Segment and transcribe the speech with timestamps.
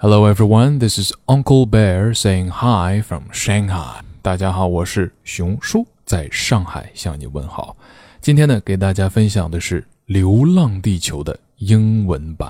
[0.00, 4.00] Hello everyone, this is Uncle Bear saying hi from Shanghai.
[4.22, 7.76] 大家好，我是熊叔，在上海向你问好。
[8.20, 12.48] 今天呢，给大家分享的是《流浪地球》的英文版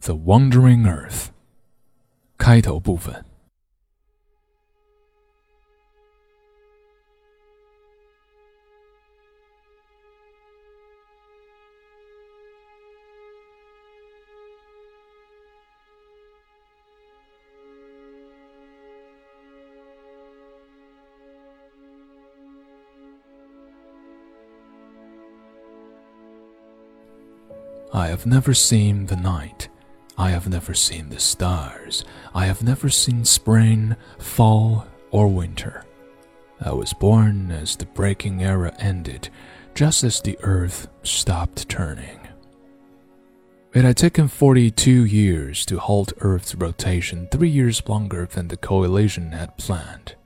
[0.06, 1.10] 《The Wandering Earth》
[2.38, 3.24] 开头部分。
[27.94, 29.68] I have never seen the night.
[30.18, 32.04] I have never seen the stars.
[32.34, 35.84] I have never seen spring, fall, or winter.
[36.60, 39.28] I was born as the braking era ended,
[39.76, 42.18] just as the earth stopped turning.
[43.72, 49.30] It had taken 42 years to halt Earth's rotation, three years longer than the coalition
[49.30, 50.16] had planned.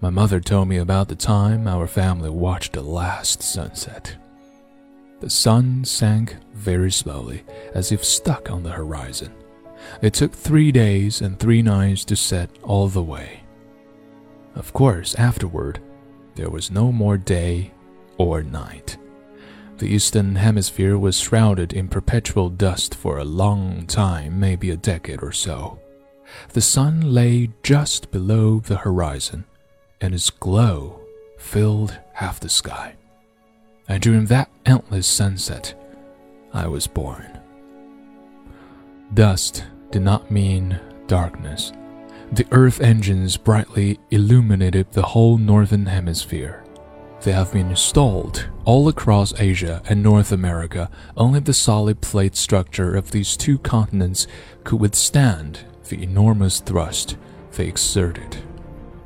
[0.00, 4.16] My mother told me about the time our family watched the last sunset.
[5.22, 9.32] The sun sank very slowly, as if stuck on the horizon.
[10.02, 13.44] It took three days and three nights to set all the way.
[14.56, 15.78] Of course, afterward,
[16.34, 17.70] there was no more day
[18.18, 18.96] or night.
[19.78, 25.22] The eastern hemisphere was shrouded in perpetual dust for a long time, maybe a decade
[25.22, 25.78] or so.
[26.52, 29.44] The sun lay just below the horizon,
[30.00, 31.00] and its glow
[31.38, 32.96] filled half the sky
[33.88, 35.74] and during that endless sunset,
[36.52, 37.40] I was born.
[39.14, 41.72] Dust did not mean darkness.
[42.32, 46.64] The Earth engines brightly illuminated the whole northern hemisphere.
[47.22, 50.90] They have been installed all across Asia and North America.
[51.16, 54.26] Only the solid plate structure of these two continents
[54.64, 57.16] could withstand the enormous thrust
[57.52, 58.38] they exerted.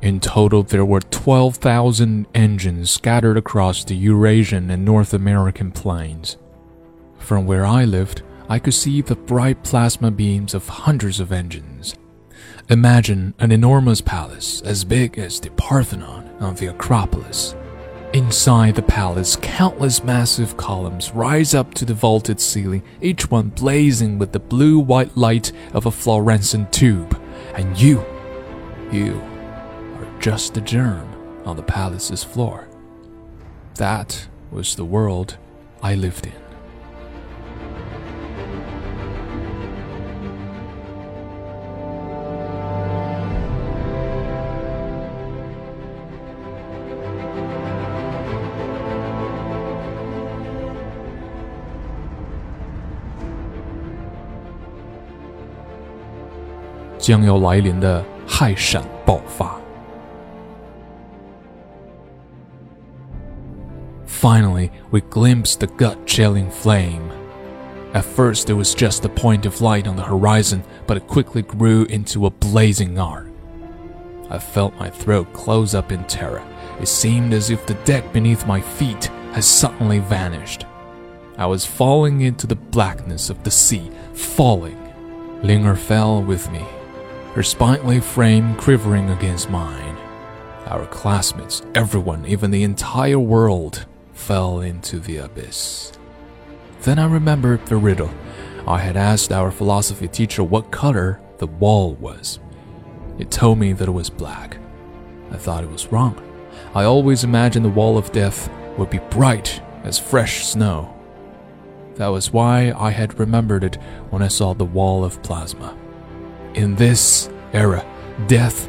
[0.07, 6.37] In total, there were 12,000 engines scattered across the Eurasian and North American plains.
[7.19, 11.93] From where I lived, I could see the bright plasma beams of hundreds of engines.
[12.69, 17.53] Imagine an enormous palace as big as the Parthenon on the Acropolis.
[18.13, 24.19] Inside the palace, countless massive columns rise up to the vaulted ceiling, each one blazing
[24.19, 27.21] with the blue white light of a fluorescent tube.
[27.55, 28.05] And you,
[28.89, 29.21] you,
[30.20, 31.08] just a germ
[31.44, 32.68] on the palace's floor.
[33.74, 35.36] That was the world
[35.82, 36.42] I lived in.
[57.02, 59.62] 将要来临的氦闪爆发。
[64.27, 67.09] Finally, we glimpsed the gut chilling flame.
[67.93, 71.41] At first, it was just a point of light on the horizon, but it quickly
[71.41, 73.29] grew into a blazing arc.
[74.29, 76.45] I felt my throat close up in terror.
[76.81, 80.65] It seemed as if the deck beneath my feet had suddenly vanished.
[81.37, 84.77] I was falling into the blackness of the sea, falling.
[85.41, 86.65] Ling'er fell with me,
[87.33, 89.95] her spindly frame quivering against mine.
[90.65, 93.85] Our classmates, everyone, even the entire world,
[94.27, 95.93] fell into the abyss.
[96.81, 98.11] Then I remembered the riddle.
[98.67, 102.41] I had asked our philosophy teacher what color the wall was.
[103.19, 104.57] It told me that it was black.
[105.31, 106.21] I thought it was wrong.
[106.75, 110.93] I always imagined the wall of death would be bright as fresh snow.
[111.95, 113.75] That was why I had remembered it
[114.09, 115.73] when I saw the wall of plasma.
[116.53, 117.85] In this era,
[118.27, 118.67] death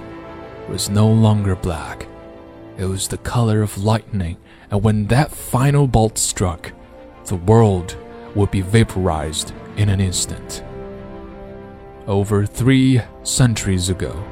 [0.68, 2.06] was no longer black.
[2.78, 4.36] It was the color of lightning
[4.70, 6.72] and when that final bolt struck,
[7.26, 7.96] the world
[8.36, 10.62] would be vaporized in an instant.
[12.06, 14.24] Over three centuries ago,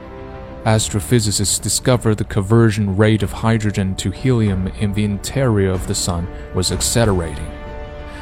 [0.64, 6.28] astrophysicists discovered the conversion rate of hydrogen to helium in the interior of the Sun
[6.54, 7.50] was accelerating.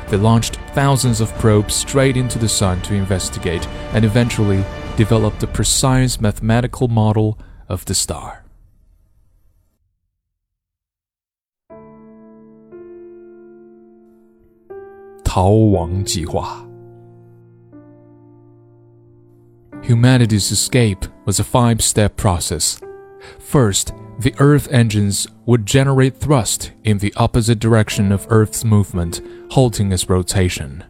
[0.08, 4.64] They launched thousands of probes straight into the Sun to investigate and eventually
[4.96, 7.38] developed a precise mathematical model
[7.68, 8.43] of the star.
[15.33, 16.65] 逃亡计划.
[19.81, 22.79] Humanity's escape was a five step process.
[23.39, 29.21] First, the Earth engines would generate thrust in the opposite direction of Earth's movement,
[29.51, 30.83] halting its rotation.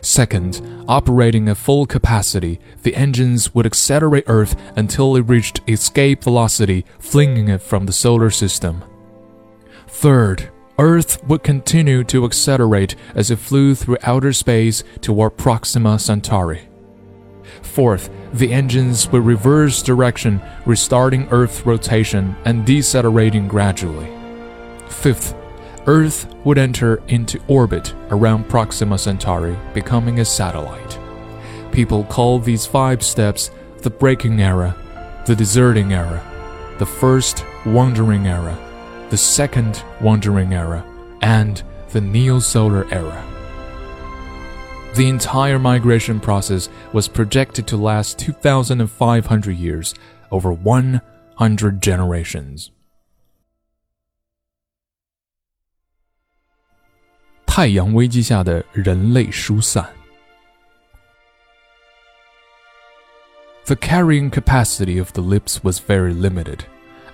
[0.00, 6.84] Second, operating at full capacity, the engines would accelerate Earth until it reached escape velocity,
[6.98, 8.84] flinging it from the solar system.
[9.88, 16.69] Third, Earth would continue to accelerate as it flew through outer space toward Proxima Centauri.
[17.61, 24.09] Fourth, the engines would reverse direction, restarting Earth rotation and decelerating gradually.
[24.87, 25.35] Fifth,
[25.85, 30.97] Earth would enter into orbit around Proxima Centauri, becoming a satellite.
[31.73, 34.77] People call these five steps the braking era,
[35.25, 36.23] the deserting era,
[36.79, 38.57] the first wandering era,
[39.10, 40.84] the second wandering era,
[41.22, 41.62] and
[41.92, 43.24] the neo-solar era.
[44.94, 49.94] The entire migration process was projected to last 2,500 years,
[50.30, 52.70] over 100 generations.
[57.46, 59.88] 太阳危机下的人类疏散。
[63.66, 66.66] The carrying capacity of the lips was very limited.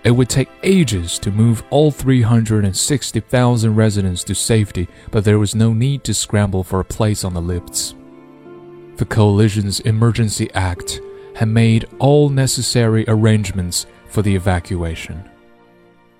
[0.06, 5.74] It would take ages to move all 360,000 residents to safety, but there was no
[5.74, 7.96] need to scramble for a place on the lifts.
[8.98, 11.02] The coalition's Emergency Act
[11.36, 15.28] had made all necessary arrangements for the evacuation.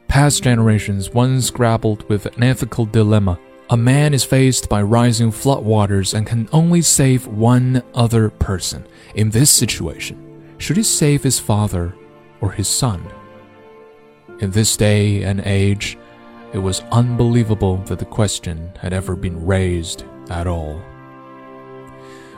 [0.08, 3.38] Past generations once grappled with an ethical dilemma.
[3.70, 8.88] A man is faced by rising floodwaters and can only save one other person.
[9.14, 11.94] In this situation, should he save his father
[12.42, 13.06] or his son?
[14.40, 15.98] In this day and age,
[16.54, 20.80] it was unbelievable that the question had ever been raised at all.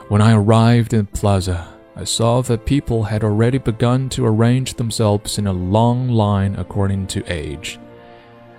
[0.08, 4.76] When I arrived in the plaza, I saw that people had already begun to arrange
[4.76, 7.80] themselves in a long line according to age.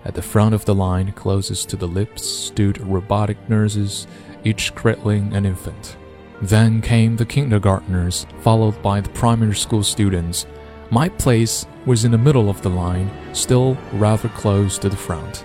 [0.05, 4.09] At the front of the line, closest to the lips, stood robotic nurses,
[4.43, 5.97] each cradling an infant.
[6.43, 10.47] Then came the kindergartners, followed by the primary school students.
[10.91, 15.45] My place was in the middle of the line, still rather close to the front.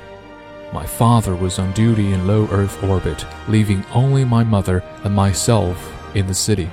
[0.72, 5.94] My father was on duty in low Earth orbit, leaving only my mother and myself
[6.16, 6.70] in the city.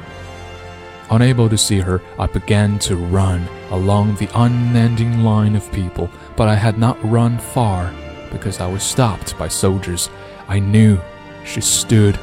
[1.11, 6.47] Unable to see her, I began to run along the unending line of people, but
[6.47, 7.93] I had not run far
[8.31, 10.09] because I was stopped by soldiers.
[10.47, 11.01] I knew
[11.45, 12.17] she stood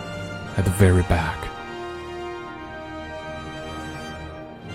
[0.55, 1.56] at the very back.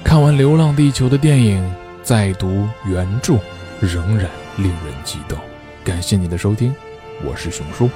[0.04, 3.38] 看完《流浪地球》的电影，再读原著，
[3.81, 5.38] 仍然令人激动。
[5.84, 6.75] 感谢你的收听，
[7.25, 7.88] 我是熊叔。